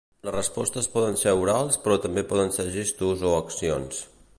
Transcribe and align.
Les 0.27 0.33
respostes 0.35 0.87
poden 0.93 1.19
ser 1.25 1.35
orals 1.43 1.79
però 1.85 1.99
també 2.07 2.27
poden 2.33 2.53
ser 2.59 2.69
gestos 2.79 3.31
o 3.33 3.41
accions. 3.45 4.07